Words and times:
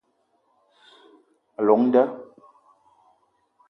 A 1.59 1.61
llong 1.67 1.83
nda 1.87 2.03